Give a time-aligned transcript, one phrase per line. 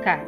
[0.00, 0.24] Hukat.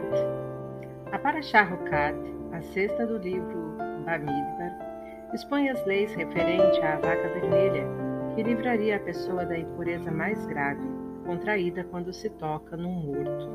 [1.12, 2.14] A Parashah Hukat,
[2.52, 7.86] a sexta do livro Bamidbar, expõe as leis referentes à vaca vermelha,
[8.34, 10.86] que livraria a pessoa da impureza mais grave,
[11.24, 13.48] contraída quando se toca num morto.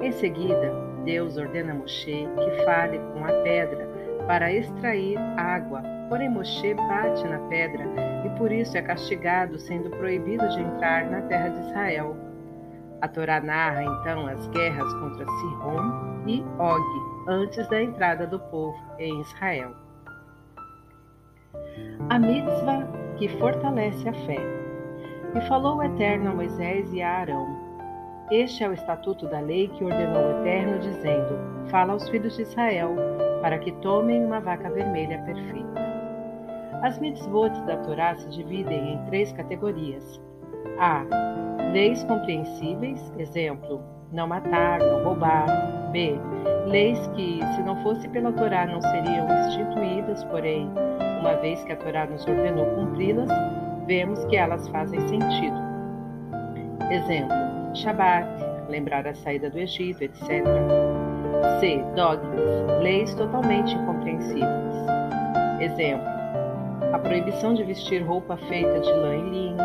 [0.00, 0.72] Em seguida,
[1.04, 3.88] Deus ordena a Moshe que fale com a pedra
[4.26, 7.84] para extrair água, porém Moshe bate na pedra
[8.26, 12.23] e por isso é castigado, sendo proibido de entrar na terra de Israel.
[13.04, 16.80] A Torá narra então as guerras contra Sihon e Og
[17.28, 19.72] antes da entrada do povo em Israel.
[22.08, 24.38] A mitzvah que fortalece a fé.
[25.34, 27.46] E falou o Eterno a Moisés e a Arão:
[28.30, 32.40] Este é o estatuto da lei que ordenou o Eterno, dizendo: Fala aos filhos de
[32.40, 32.96] Israel,
[33.42, 35.84] para que tomem uma vaca vermelha perfeita.
[36.82, 40.22] As mitzvot da Torá se dividem em três categorias:
[40.78, 41.04] A.
[41.74, 43.82] Leis compreensíveis, exemplo,
[44.12, 45.44] não matar, não roubar.
[45.90, 46.16] B.
[46.66, 50.70] Leis que, se não fosse pela Torá, não seriam instituídas, porém,
[51.20, 53.28] uma vez que a Torá nos ordenou cumpri-las,
[53.88, 55.56] vemos que elas fazem sentido.
[56.92, 57.34] Exemplo:
[57.74, 58.28] Shabat,
[58.68, 60.44] lembrar a saída do Egito, etc.
[61.58, 61.84] C.
[61.96, 64.74] Dogmas, leis totalmente incompreensíveis.
[65.58, 66.06] Exemplo:
[66.92, 69.56] a proibição de vestir roupa feita de lã e linho,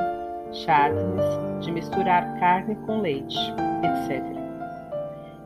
[0.52, 3.38] chadnes, de misturar carne com leite,
[3.84, 4.24] etc.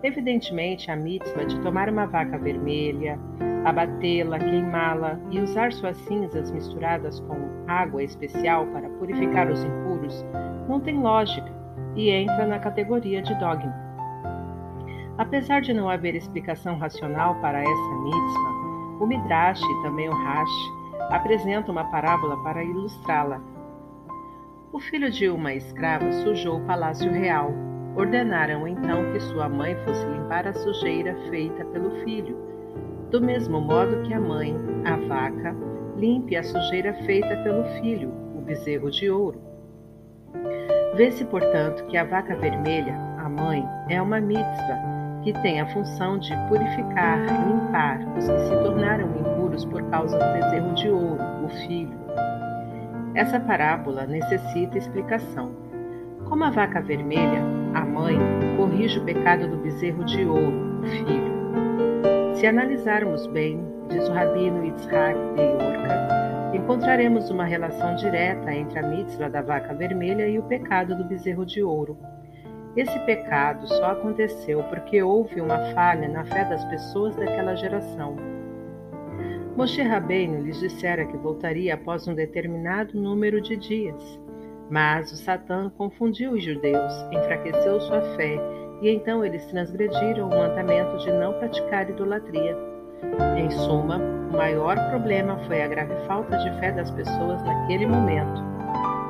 [0.03, 3.17] Evidentemente, a mitzvah de tomar uma vaca vermelha,
[3.65, 10.25] abatê-la, queimá-la e usar suas cinzas misturadas com água especial para purificar os impuros
[10.67, 11.51] não tem lógica
[11.95, 13.73] e entra na categoria de dogma.
[15.17, 18.63] Apesar de não haver explicação racional para essa mitzvah,
[18.99, 20.71] o Midrash e também o Rashi
[21.11, 23.39] apresentam uma parábola para ilustrá-la.
[24.73, 27.53] O filho de uma escrava sujou o palácio real.
[27.95, 32.35] Ordenaram então que sua mãe fosse limpar a sujeira feita pelo filho,
[33.11, 35.55] do mesmo modo que a mãe, a vaca,
[35.95, 39.39] limpe a sujeira feita pelo filho, o bezerro de ouro.
[40.95, 46.17] Vê-se, portanto, que a vaca vermelha, a mãe, é uma mitzvah que tem a função
[46.17, 51.49] de purificar, limpar os que se tornaram impuros por causa do bezerro de ouro, o
[51.67, 52.02] filho.
[53.15, 55.55] Essa parábola necessita explicação.
[56.25, 57.43] Como a vaca vermelha,
[57.75, 58.17] a mãe,
[58.57, 61.33] corrige o pecado do bezerro de ouro, o filho.
[62.33, 68.83] Se analisarmos bem, diz o rabino Yitzhak de Yorka, encontraremos uma relação direta entre a
[68.83, 71.97] mitzvah da vaca vermelha e o pecado do bezerro de ouro.
[72.75, 78.32] Esse pecado só aconteceu porque houve uma falha na fé das pessoas daquela geração.
[79.55, 84.19] Moshe Rabbeinu lhes dissera que voltaria após um determinado número de dias.
[84.69, 88.35] Mas o Satã confundiu os judeus, enfraqueceu sua fé,
[88.81, 92.57] e então eles transgrediram o mandamento de não praticar idolatria.
[93.37, 98.41] Em suma, o maior problema foi a grave falta de fé das pessoas naquele momento.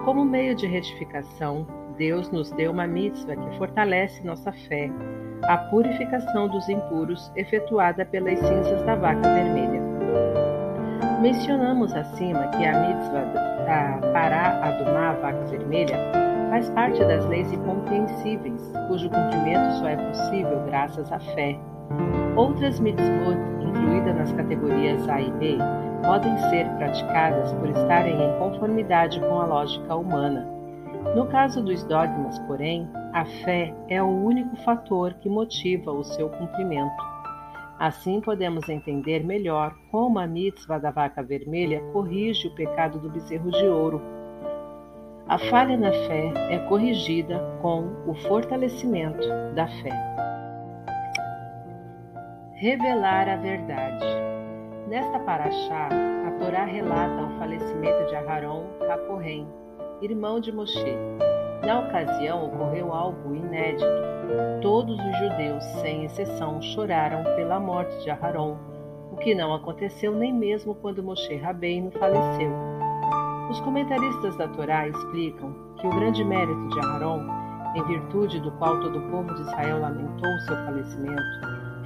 [0.04, 1.66] Como meio de retificação,
[1.98, 4.92] Deus nos deu uma mitzvah que fortalece nossa fé,
[5.44, 9.83] a purificação dos impuros efetuada pelas cinzas da vaca vermelha.
[11.24, 13.24] Mencionamos acima que a mitzvah
[13.66, 15.98] da Pará Adumá, vaca vermelha,
[16.50, 21.58] faz parte das leis incompreensíveis, cujo cumprimento só é possível graças à fé.
[22.36, 25.58] Outras mitzvot, incluídas nas categorias A e B,
[26.06, 30.46] podem ser praticadas por estarem em conformidade com a lógica humana
[31.16, 36.28] no caso dos dogmas, porém, a fé é o único fator que motiva o seu
[36.28, 37.13] cumprimento.
[37.84, 43.52] Assim podemos entender melhor como a mitzvah da vaca vermelha corrige o pecado do bezerro
[43.52, 44.02] de ouro.
[45.28, 49.92] A falha na fé é corrigida com o fortalecimento da fé.
[52.54, 54.06] Revelar a verdade.
[54.88, 55.90] Nesta paraxá,
[56.26, 59.46] a Torá relata o falecimento de Aharon Hakohen,
[60.02, 60.96] irmão de Moshe.
[61.66, 63.86] Na ocasião ocorreu algo inédito.
[64.62, 68.58] Todos os judeus, sem exceção, choraram pela morte de Aharon,
[69.12, 72.52] o que não aconteceu nem mesmo quando Moshe Rabbeinu faleceu.
[73.50, 77.22] Os comentaristas da Torá explicam que o grande mérito de Aharon,
[77.76, 81.24] em virtude do qual todo o povo de Israel lamentou seu falecimento,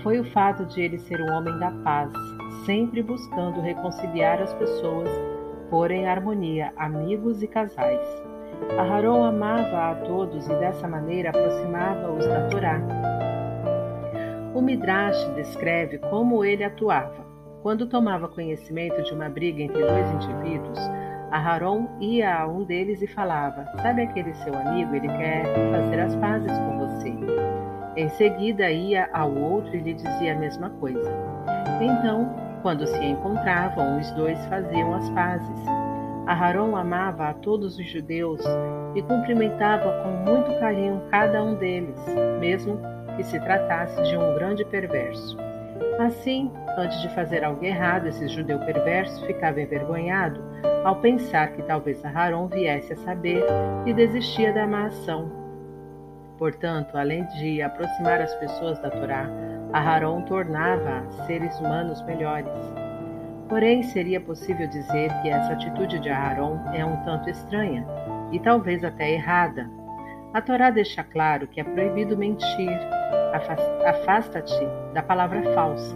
[0.02, 2.12] foi o fato de ele ser um homem da paz,
[2.66, 5.10] sempre buscando reconciliar as pessoas
[5.70, 8.27] pôr em harmonia amigos e casais.
[8.78, 12.82] Aharon amava a todos e dessa maneira aproximava-os da Torá.
[14.54, 17.26] O Midrash descreve como ele atuava.
[17.62, 20.80] Quando tomava conhecimento de uma briga entre dois indivíduos,
[21.32, 24.96] Aharon ia a um deles e falava: Sabe aquele seu amigo?
[24.96, 27.14] Ele quer fazer as pazes com você.
[27.96, 31.12] Em seguida ia ao outro e lhe dizia a mesma coisa.
[31.82, 35.66] Então, quando se encontravam, os dois faziam as pazes.
[36.28, 38.42] Aharon amava a todos os judeus
[38.94, 41.98] e cumprimentava com muito carinho cada um deles,
[42.40, 42.78] mesmo
[43.16, 45.38] que se tratasse de um grande perverso.
[46.00, 50.44] Assim, antes de fazer algo errado, esse judeu perverso ficava envergonhado
[50.84, 53.44] ao pensar que talvez Aharon viesse a saber
[53.86, 55.32] e desistia da má ação.
[56.38, 59.28] Portanto, além de aproximar as pessoas da Torá,
[59.74, 62.52] Aharon tornava seres humanos melhores.
[63.50, 67.86] Porém, seria possível dizer que essa atitude de Aharon é um tanto estranha
[68.32, 69.70] e talvez até errada.
[70.34, 72.78] A Torá deixa claro que é proibido mentir.
[73.86, 75.96] Afasta-te da palavra falsa.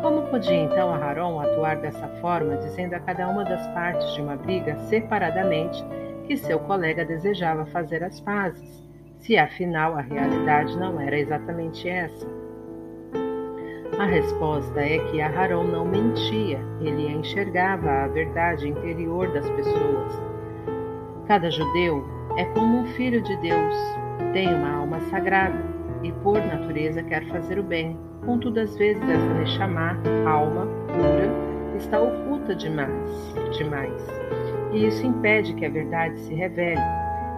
[0.00, 4.36] Como podia então Aharon atuar dessa forma, dizendo a cada uma das partes de uma
[4.36, 5.84] briga separadamente
[6.26, 8.82] que seu colega desejava fazer as pazes,
[9.18, 12.41] se afinal a realidade não era exatamente essa?
[13.98, 20.20] A resposta é que Aharon não mentia, ele enxergava a verdade interior das pessoas.
[21.26, 22.04] Cada judeu
[22.36, 23.76] é como um filho de Deus,
[24.32, 25.62] tem uma alma sagrada
[26.02, 27.98] e, por natureza, quer fazer o bem.
[28.24, 34.06] Contudo, às vezes, essa Neshama, alma pura, está oculta demais, demais,
[34.72, 36.80] e isso impede que a verdade se revele.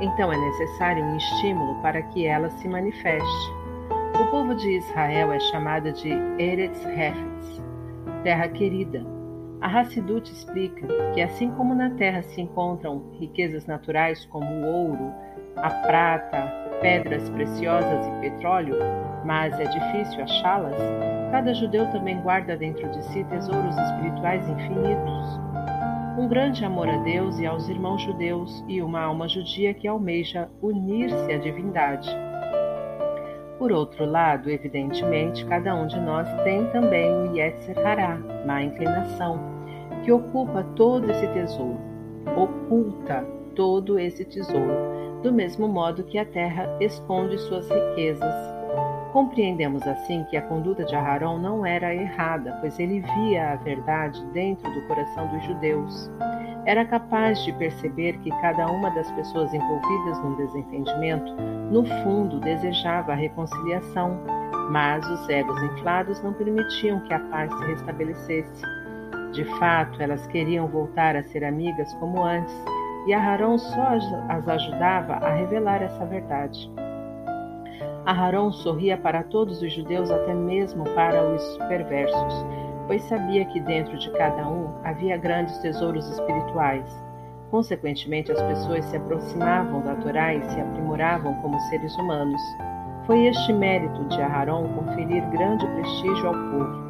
[0.01, 3.64] Então é necessário um estímulo para que ela se manifeste.
[4.35, 6.11] Povo de Israel é chamado de
[6.41, 7.63] Eretz Hefetz,
[8.25, 9.07] terra querida.
[9.61, 15.15] A Hassidut explica que assim como na terra se encontram riquezas naturais como o ouro,
[15.55, 18.77] a prata, pedras preciosas e petróleo,
[19.25, 20.83] mas é difícil achá-las,
[21.31, 25.41] cada judeu também guarda dentro de si tesouros espirituais infinitos.
[26.19, 30.51] Um grande amor a Deus e aos irmãos judeus e uma alma judia que almeja
[30.61, 32.11] unir-se à divindade.
[33.59, 39.39] Por outro lado, evidentemente, cada um de nós tem também o Yetzer Hará, má inclinação,
[40.03, 41.79] que ocupa todo esse tesouro,
[42.37, 43.25] oculta
[43.55, 48.35] todo esse tesouro, do mesmo modo que a terra esconde suas riquezas.
[49.13, 54.21] Compreendemos assim que a conduta de Aharon não era errada, pois ele via a verdade
[54.33, 56.11] dentro do coração dos judeus.
[56.67, 61.33] Era capaz de perceber que cada uma das pessoas envolvidas num desentendimento,
[61.71, 64.19] no fundo, desejava a reconciliação,
[64.71, 68.63] mas os egos inflados não permitiam que a paz se restabelecesse.
[69.33, 72.55] De fato, elas queriam voltar a ser amigas como antes,
[73.07, 73.89] e Aharon só
[74.31, 76.73] as ajudava a revelar essa verdade.
[78.07, 82.47] Aharon sorria para todos os judeus, até mesmo para os perversos,
[82.87, 86.85] pois sabia que dentro de cada um havia grandes tesouros espirituais.
[87.51, 92.41] Consequentemente, as pessoas se aproximavam da Torá e se aprimoravam como seres humanos.
[93.07, 96.85] Foi este mérito de Aharon conferir grande prestígio ao povo.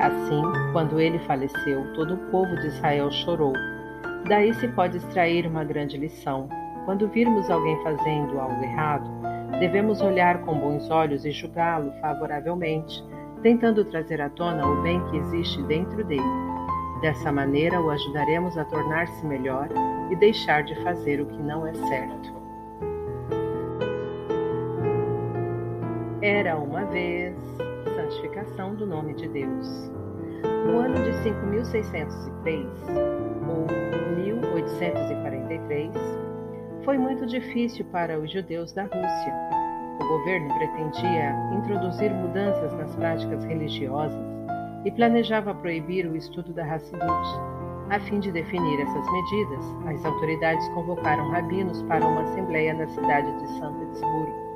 [0.00, 0.42] Assim,
[0.72, 3.52] quando ele faleceu, todo o povo de Israel chorou.
[4.28, 6.48] Daí se pode extrair uma grande lição.
[6.84, 9.08] Quando virmos alguém fazendo algo errado,
[9.58, 13.02] devemos olhar com bons olhos e julgá-lo favoravelmente
[13.42, 16.22] tentando trazer à tona o bem que existe dentro dele.
[17.00, 19.68] Dessa maneira, o ajudaremos a tornar-se melhor
[20.10, 22.36] e deixar de fazer o que não é certo.
[26.20, 27.36] Era uma vez
[27.94, 29.90] santificação do nome de Deus.
[30.66, 32.66] No ano de 5603
[33.46, 33.66] ou
[34.16, 35.92] 1843,
[36.84, 39.57] foi muito difícil para os judeus da Rússia
[40.00, 44.24] o governo pretendia introduzir mudanças nas práticas religiosas
[44.84, 47.40] e planejava proibir o estudo da Hassidut.
[47.90, 53.32] A fim de definir essas medidas, as autoridades convocaram rabinos para uma assembleia na cidade
[53.38, 54.48] de São Petersburgo.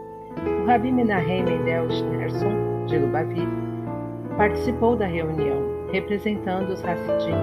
[0.62, 3.48] O rabi Menahem Mendel Schneerson, de Lubavitch,
[4.36, 7.34] participou da reunião, representando os Hassidim.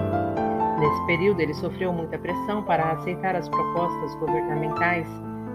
[0.78, 5.08] Nesse período, ele sofreu muita pressão para aceitar as propostas governamentais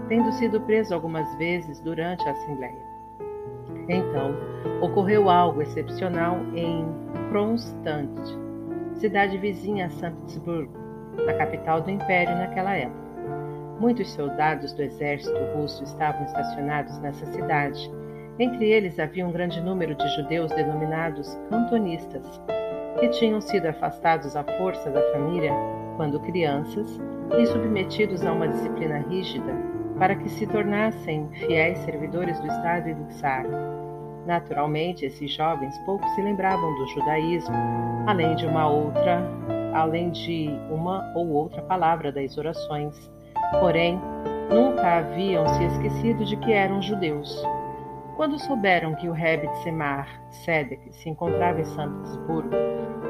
[0.08, 2.96] tendo sido preso algumas vezes durante a Assembleia.
[3.88, 4.34] Então,
[4.80, 6.86] ocorreu algo excepcional em
[7.30, 8.08] Kronstadt,
[8.94, 10.72] cidade vizinha a São Petersburgo,
[11.28, 13.06] a capital do Império naquela época.
[13.78, 17.90] Muitos soldados do exército russo estavam estacionados nessa cidade.
[18.38, 22.40] Entre eles havia um grande número de judeus denominados cantonistas,
[22.98, 25.52] que tinham sido afastados à força da família
[25.96, 27.00] quando crianças
[27.38, 29.65] e submetidos a uma disciplina rígida
[29.98, 33.44] para que se tornassem fiéis servidores do Estado e do Tsar.
[34.26, 37.56] Naturalmente, esses jovens pouco se lembravam do judaísmo,
[38.06, 39.22] além de uma outra,
[39.72, 43.10] além de uma ou outra palavra das orações.
[43.60, 44.00] Porém,
[44.50, 47.42] nunca haviam se esquecido de que eram judeus.
[48.16, 52.50] Quando souberam que o Rebbe de Semar Sedek se encontrava em São Petersburgo,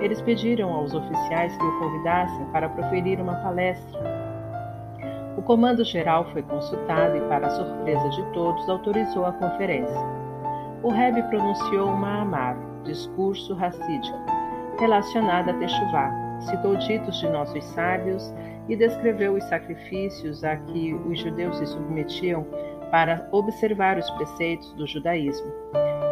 [0.01, 4.16] eles pediram aos oficiais que o convidassem para proferir uma palestra.
[5.47, 9.97] O comando-geral foi consultado e, para surpresa de todos, autorizou a conferência.
[10.83, 14.19] O Rebbe pronunciou uma amar, discurso racídico,
[14.81, 16.11] relacionado a Techuvá,
[16.41, 18.35] citou ditos de nossos sábios
[18.69, 22.45] e descreveu os sacrifícios a que os judeus se submetiam
[22.91, 25.53] para observar os preceitos do judaísmo.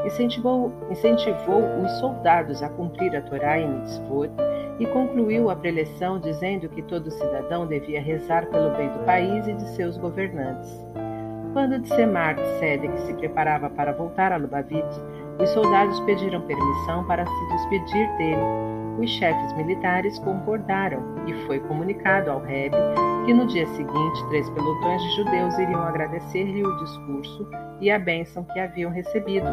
[0.05, 4.31] Incentivou, incentivou os soldados a cumprir a Torá e Mitzvot
[4.79, 9.55] e concluiu a preleção dizendo que todo cidadão devia rezar pelo bem do país e
[9.55, 10.85] de seus governantes.
[11.53, 14.99] Quando Tsemar Tzedek se preparava para voltar a Lubavitch,
[15.41, 18.74] os soldados pediram permissão para se despedir dele.
[18.99, 22.77] Os chefes militares concordaram e foi comunicado ao Rebbe
[23.25, 27.49] que no dia seguinte três pelotões de judeus iriam agradecer-lhe o discurso
[27.81, 29.47] e a bênção que haviam recebido.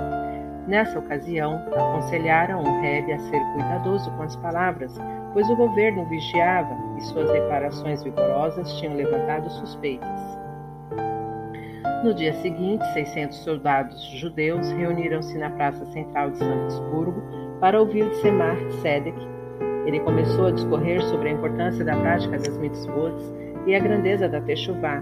[0.67, 4.95] Nessa ocasião, aconselharam o Rebbe a ser cuidadoso com as palavras,
[5.33, 10.41] pois o governo vigiava e suas declarações vigorosas tinham levantado suspeitas.
[12.03, 17.21] No dia seguinte, 600 soldados judeus reuniram-se na praça central de São Petersburgo
[17.59, 19.30] para ouvir Semar Tzedek.
[19.85, 23.15] Ele começou a discorrer sobre a importância da prática das mitzvot
[23.65, 25.01] e a grandeza da Techuvá.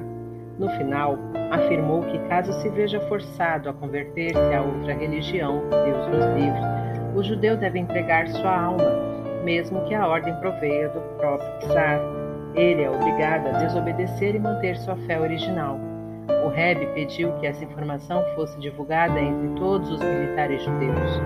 [0.57, 1.17] No final,
[1.51, 6.79] afirmou que caso se veja forçado a converter-se a outra religião, Deus nos livre,
[7.15, 8.91] o judeu deve entregar sua alma,
[9.43, 11.99] mesmo que a ordem proveia do próprio czar.
[12.55, 15.79] Ele é obrigado a desobedecer e manter sua fé original.
[16.45, 21.21] O Rebbe pediu que essa informação fosse divulgada entre todos os militares judeus.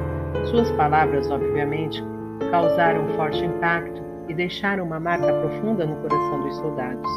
[0.50, 2.04] Suas palavras, obviamente,
[2.50, 7.12] causaram forte impacto e deixaram uma marca profunda no coração dos soldados.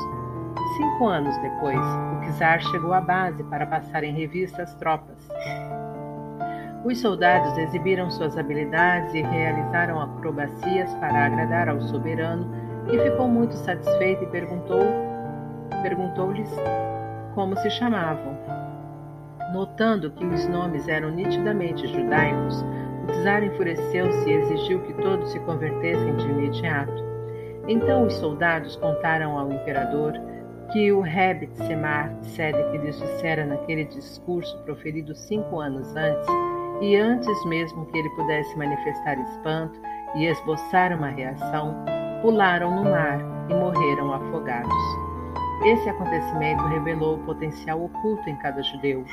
[0.76, 5.28] Cinco anos depois, o czar chegou à base para passar em revista as tropas.
[6.84, 12.46] Os soldados exibiram suas habilidades e realizaram acrobacias para agradar ao soberano,
[12.86, 14.84] que ficou muito satisfeito e perguntou
[15.82, 16.50] perguntou-lhes
[17.34, 18.36] como se chamavam.
[19.52, 22.64] Notando que os nomes eram nitidamente judaicos,
[23.08, 27.04] o czar enfureceu-se e exigiu que todos se convertessem de imediato.
[27.68, 30.12] Então os soldados contaram ao imperador
[30.72, 36.28] que o Rebbe Semar Tzedek lhes dissera naquele discurso proferido cinco anos antes,
[36.80, 39.80] e antes mesmo que ele pudesse manifestar espanto
[40.16, 41.74] e esboçar uma reação,
[42.20, 44.72] pularam no mar e morreram afogados.
[45.64, 49.04] Esse acontecimento revelou o potencial oculto em cada judeu,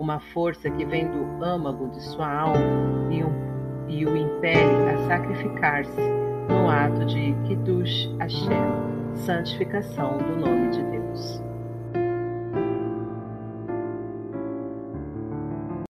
[0.00, 5.06] uma força que vem do âmago de sua alma e, um, e o impele a
[5.06, 6.00] sacrificar-se
[6.48, 8.64] no ato de Kiddush Hashem,
[9.14, 11.49] santificação do nome de Deus.